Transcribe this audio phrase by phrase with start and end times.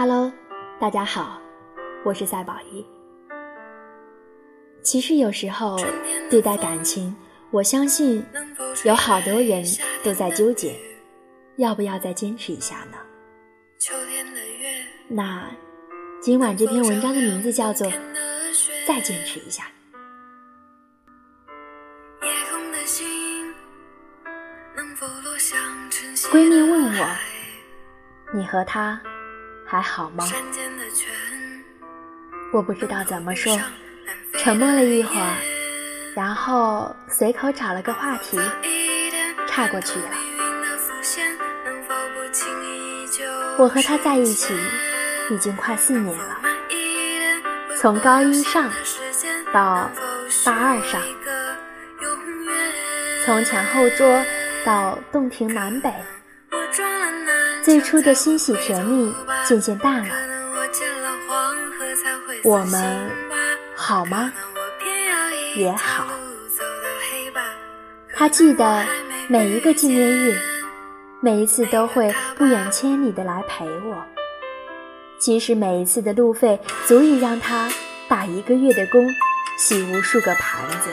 [0.00, 0.32] Hello，
[0.78, 1.42] 大家好，
[2.04, 2.86] 我是赛宝仪。
[4.80, 5.76] 其实有时候
[6.30, 7.16] 对待感情，
[7.50, 8.24] 我相信
[8.84, 9.64] 有好多人
[10.04, 10.78] 都在纠结，
[11.56, 12.98] 要不要再坚持一下呢？
[15.08, 15.50] 那
[16.20, 17.84] 今晚这篇文章的名字叫做
[18.86, 19.64] 《再坚持一下》。
[26.30, 27.16] 闺蜜问我
[28.32, 29.00] ：“你和他
[29.68, 30.24] 还好吗？”
[32.52, 33.60] 我不知道怎么说，
[34.38, 35.36] 沉默了一会儿，
[36.16, 38.38] 然后随口找了个话题，
[39.46, 40.08] 岔过去了。
[43.58, 44.54] 我和他在一起
[45.30, 46.40] 已经快四年了，
[47.76, 48.70] 从高一上
[49.52, 49.90] 到
[50.44, 51.02] 大二上，
[53.24, 54.24] 从前后桌。
[54.64, 55.90] 到洞庭南北，
[57.68, 59.14] 最初的欣喜甜蜜
[59.46, 60.14] 渐渐淡了。
[62.42, 63.10] 我们
[63.76, 64.32] 好吗？
[65.54, 66.06] 也好。
[68.14, 68.86] 他记得
[69.28, 70.34] 每一个纪念日，
[71.20, 74.02] 每一次都会不远千里的来陪我，
[75.18, 77.68] 即使每一次的路费足以让他
[78.08, 79.06] 打一个月的工，
[79.58, 80.88] 洗无数个盘子。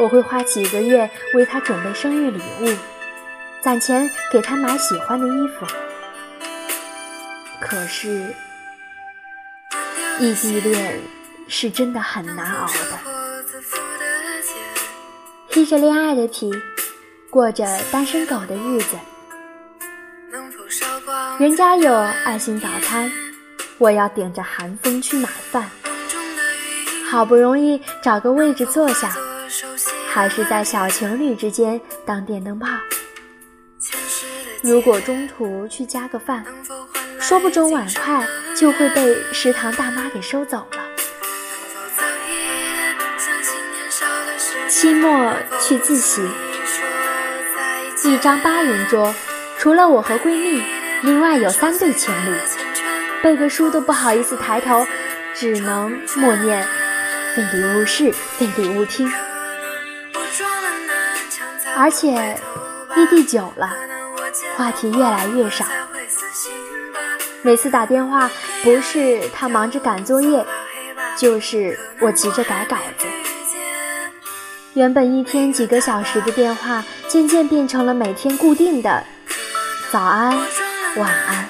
[0.00, 2.66] 我会花几个月为他准备生日礼物，
[3.62, 5.66] 攒钱给他买喜欢的衣服。
[7.60, 8.34] 可是，
[10.20, 11.00] 异地恋
[11.48, 12.98] 是真的很难熬的，
[15.50, 16.50] 披着恋爱的皮，
[17.30, 18.96] 过着单身狗的日子。
[21.38, 21.92] 人家有
[22.24, 23.10] 爱心早餐，
[23.78, 25.68] 我要顶着寒风去买饭。
[27.10, 29.12] 好不容易找个位置坐下。
[30.10, 32.66] 还是在小情侣之间当电灯泡。
[34.62, 36.44] 如果中途去加个饭，
[37.20, 38.26] 说不准碗筷
[38.56, 40.78] 就会被食堂大妈给收走了。
[44.68, 46.22] 期末去自习，
[48.04, 49.14] 一张八人桌，
[49.58, 50.62] 除了我和闺蜜，
[51.02, 52.36] 另外有三对情侣，
[53.22, 54.86] 背个书都不好意思抬头，
[55.34, 56.66] 只能默念
[57.34, 59.10] “非礼勿视，非礼勿听”。
[61.76, 62.38] 而且
[62.96, 63.70] 异地久了，
[64.56, 65.64] 话题越来越少。
[67.42, 68.30] 每次打电话，
[68.62, 70.44] 不是他忙着赶作业，
[71.16, 73.06] 就是我急着改稿子。
[74.74, 79.04] 原本一天几个小时的电话，渐渐变成了每天固定的
[79.90, 80.36] 早安、
[80.96, 81.48] 晚安。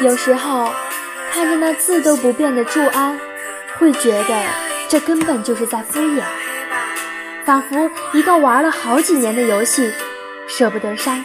[0.00, 0.72] 有时候
[1.32, 3.18] 看着那字都不变的祝安，
[3.78, 4.44] 会觉得
[4.88, 6.22] 这根本就是在敷衍。
[7.44, 9.92] 仿佛一个玩了好几年的游戏，
[10.48, 11.22] 舍不得删，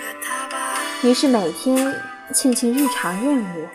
[1.01, 1.95] 于是每天
[2.33, 3.67] 庆庆日常任务。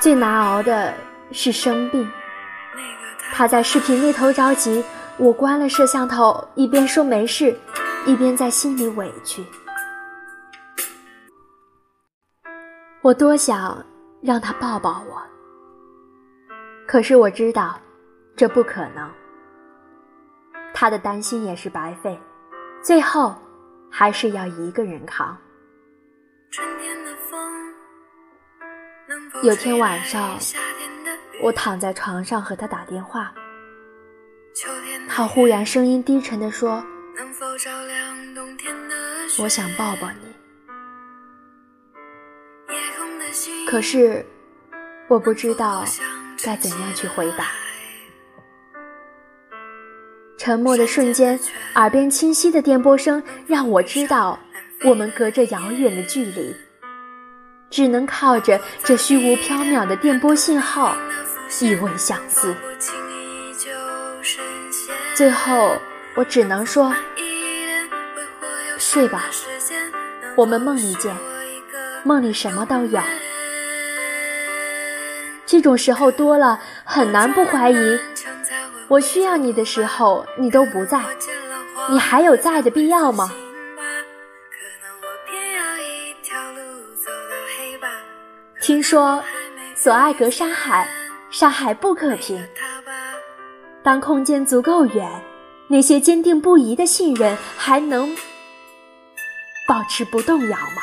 [0.00, 0.92] 最难熬的
[1.30, 2.10] 是生病，
[3.32, 4.84] 他在视频那头着急，
[5.16, 7.56] 我关了摄像头，一边说没事，
[8.04, 9.44] 一边在心里委屈。
[13.00, 13.84] 我多想
[14.20, 15.22] 让他抱抱我。
[16.86, 17.80] 可是我知道，
[18.36, 19.10] 这不可能。
[20.72, 22.18] 他的担心也是白费，
[22.82, 23.34] 最后
[23.90, 25.36] 还是要一个人扛。
[29.42, 30.38] 有天晚上，
[31.42, 33.34] 我躺在床上和他打电话，
[35.08, 36.84] 他忽然声音低沉地说
[39.42, 40.34] ：“我想抱抱你。”
[43.66, 44.24] 可是
[45.08, 45.84] 我不知道。
[46.46, 47.46] 该怎样去回答？
[50.38, 51.36] 沉默的瞬间，
[51.74, 54.38] 耳边清晰的电波声让我知道，
[54.84, 56.54] 我们隔着遥远的距离，
[57.68, 60.96] 只能靠着这虚无缥缈的电波信号
[61.60, 62.54] 依偎相思。
[65.16, 65.76] 最后，
[66.14, 66.94] 我只能说，
[68.78, 69.24] 睡吧，
[70.36, 71.12] 我们梦里见，
[72.04, 73.00] 梦里什么都有。
[75.46, 77.98] 这种时候多了，很难不怀疑。
[78.88, 81.00] 我需要你的时候，你都不在，
[81.90, 83.32] 你还有在的必要吗？
[88.60, 89.22] 听说，
[89.76, 90.88] 所爱隔山海，
[91.30, 92.44] 山海不可平。
[93.84, 95.08] 当空间足够远，
[95.68, 98.16] 那些坚定不移的信任还能
[99.68, 100.82] 保持不动摇吗？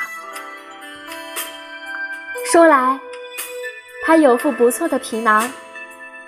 [2.50, 2.98] 说来。
[4.06, 5.50] 他有副不错的皮囊，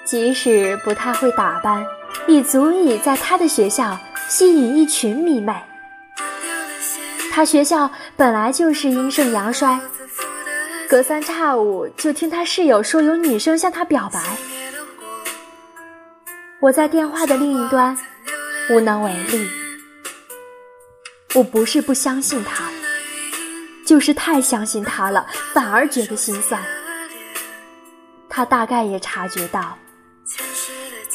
[0.06, 1.86] 即使不太会打扮，
[2.26, 3.98] 也足以在他的学校
[4.30, 5.54] 吸引一群迷妹。
[7.34, 9.78] 他学校本来就是阴盛阳衰，
[10.88, 14.22] 隔三差五就听他室友说有女生向他表白。
[16.62, 17.96] 我在电话的另一端
[18.70, 19.48] 无能为力。
[21.34, 22.72] 我不是不相信他，
[23.86, 26.64] 就是太相信他了，反而觉得心酸。
[28.36, 29.78] 他大概也察觉到。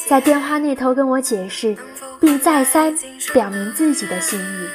[0.09, 1.77] 在电话那头跟我解释，
[2.19, 2.97] 并再三
[3.31, 4.67] 表明自己的心意。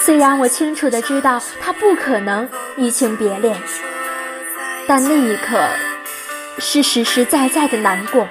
[0.00, 3.56] 虽然我清楚的知道他不可能移情别恋，
[4.88, 5.64] 但那一刻
[6.58, 8.28] 是实实在在的难过。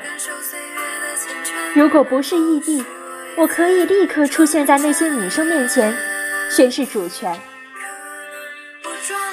[1.74, 2.84] 如果不是异地，
[3.38, 5.96] 我可以立刻出现在那些女生面前，
[6.52, 7.40] 宣示主权。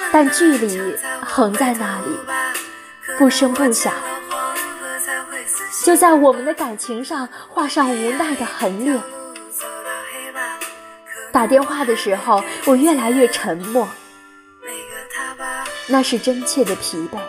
[0.09, 0.95] 但距离
[1.37, 2.17] 横在那里。
[3.19, 3.93] 不声不响，
[5.83, 8.99] 就在我们的感情上画上无奈的痕裂。
[11.31, 13.87] 打电话的时候，我越来越沉默，
[15.85, 17.19] 那是真切的疲惫，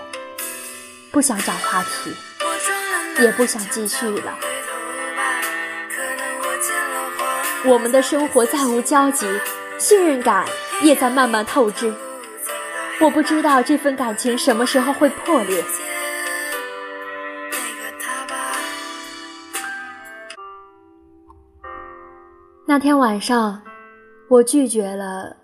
[1.11, 2.15] 不想找话题，
[3.23, 4.39] 也不想继续了。
[7.67, 9.27] 我们的生活再无交集，
[9.79, 10.47] 信任感
[10.81, 11.93] 也在慢慢透支。
[13.01, 15.63] 我不知道这份感情什么时候会破裂。
[22.67, 23.63] 那天晚上，
[24.29, 25.35] 我拒绝了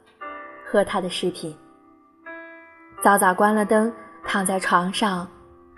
[0.66, 1.56] 和他的视频，
[3.02, 3.90] 早早关了灯，
[4.24, 5.26] 躺在床上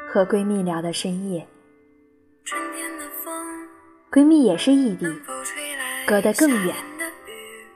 [0.09, 1.47] 和闺蜜聊到深夜。
[4.11, 5.07] 闺蜜也是异地，
[6.07, 6.75] 隔得更远，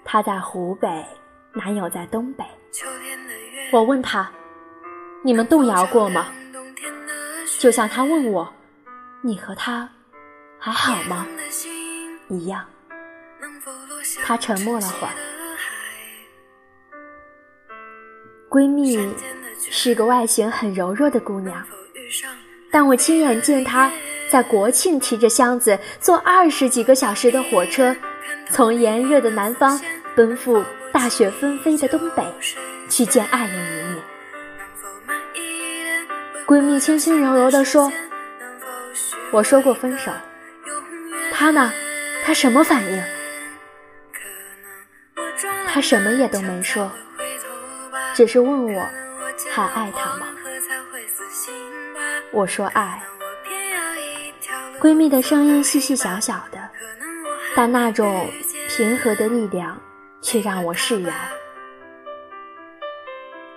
[0.05, 1.06] 她在湖北，
[1.52, 2.44] 男友在东北。
[3.72, 4.31] 我问他
[5.22, 6.26] ：“你们动摇过吗？”
[7.61, 8.52] 就像他问我
[9.22, 9.88] ：“你和他
[10.58, 11.26] 还好吗？”
[12.28, 12.64] 一样。
[14.25, 15.12] 他沉默了会儿。
[18.49, 18.99] 闺蜜
[19.58, 21.64] 是个外形很柔弱的姑娘，
[22.73, 23.88] 但我亲眼见她
[24.28, 27.94] 在国庆提着箱子坐二十几个小时的火车，
[28.49, 29.81] 从炎热的南方
[30.16, 32.25] 奔赴大雪纷飞的东北。
[32.90, 34.02] 去见爱人一面。
[36.46, 37.90] 闺蜜轻轻柔柔地说
[39.32, 40.10] ：“我说过分手，
[41.32, 41.72] 他呢？
[42.25, 43.02] 他什么反应？
[45.69, 46.90] 他什么也都没说，
[48.14, 48.87] 只是问我
[49.50, 50.26] 还爱他吗？
[52.32, 53.00] 我说爱。
[54.81, 56.58] 闺蜜的声音细细小小的，
[57.54, 58.28] 但那种
[58.69, 59.81] 平和的力量
[60.20, 61.14] 却让我释然。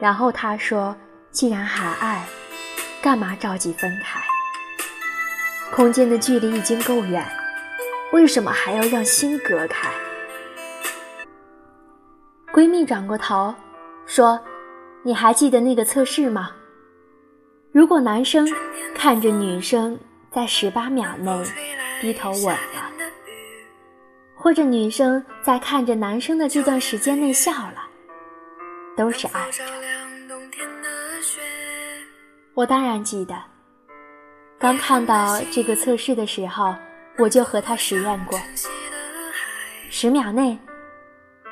[0.03, 0.93] 然后他说
[1.31, 2.27] ：“既然还爱，
[3.01, 4.19] 干嘛着急分开？
[5.71, 7.25] 空间的距离已经够远，
[8.11, 9.89] 为什么还要让心隔开？”
[12.51, 13.55] 闺蜜转过头
[14.05, 14.37] 说
[15.03, 16.51] ：“你还记得那个测试吗？
[17.71, 18.45] 如果男生
[18.93, 19.97] 看着女生
[20.33, 21.31] 在十八秒内
[22.01, 22.91] 低头吻了，
[24.35, 27.87] 或者女生在看着男生的这段时间内笑了，
[28.95, 29.63] 都是爱着。”
[32.55, 33.35] 我当然记得，
[34.59, 36.75] 刚看到这个测试的时候，
[37.17, 38.39] 我就和他实验过。
[39.89, 40.57] 十秒内，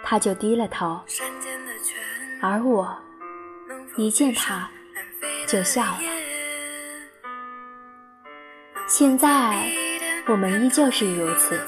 [0.03, 0.99] 他就低了头，
[2.41, 2.95] 而我
[3.95, 4.69] 一见他
[5.47, 5.99] 就笑了。
[8.87, 9.63] 现在
[10.27, 11.59] 我们依旧是如此。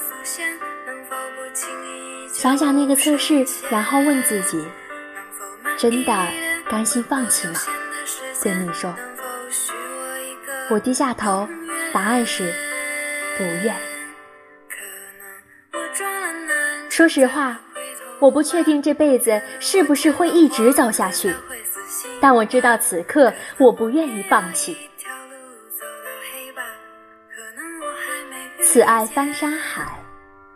[2.32, 4.64] 想想那个测试，然后问自己：
[5.76, 6.12] 真的
[6.68, 7.54] 甘心放弃吗？
[8.40, 8.94] 闺蜜说。
[10.70, 11.46] 我低下头，
[11.92, 12.54] 答案是
[13.36, 13.76] 不愿。
[16.88, 17.60] 说实话，
[18.18, 21.34] 我不确定这辈子是不是会一直走下去，
[22.20, 24.76] 但我知道此刻我不愿意放弃。
[28.62, 29.98] 此爱翻山海，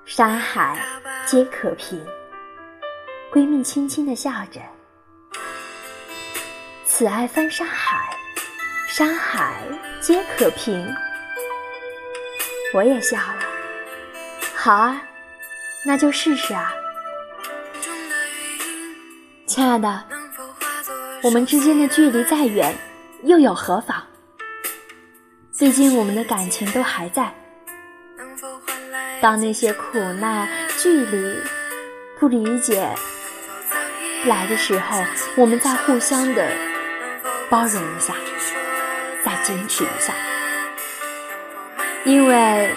[0.07, 0.79] 山海
[1.27, 2.03] 皆可平。
[3.31, 4.61] 闺蜜轻轻的笑着。
[6.99, 8.11] 此爱翻山海。
[8.89, 9.55] 山海
[10.01, 10.93] 皆可平，
[12.75, 13.39] 我也笑了。
[14.53, 15.01] 好啊，
[15.85, 16.75] 那就试试啊，
[19.47, 20.05] 亲爱的。
[21.23, 22.77] 我们之间的距离再远，
[23.23, 24.03] 又有何妨？
[25.57, 27.33] 毕竟我们的感情都还在。
[29.21, 31.37] 当那些苦难、距离、
[32.19, 32.93] 不理解
[34.25, 35.01] 来的时候，
[35.37, 36.51] 我们再互相的
[37.51, 38.15] 包容一下。
[39.25, 40.15] 再坚持一下，
[42.05, 42.75] 因为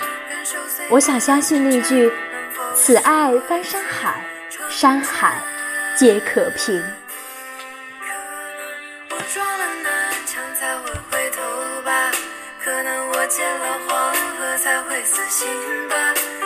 [0.90, 2.12] 我想相信那句
[2.76, 4.26] “此爱翻山海，
[4.70, 5.36] 山海
[5.96, 6.84] 皆可平”。
[12.64, 15.48] 可能我见了黄河才会死心
[15.88, 16.41] 吧。